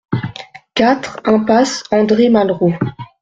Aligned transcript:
quatre 0.73 1.19
impasse 1.25 1.83
André 1.91 2.29
Malraux 2.29 2.73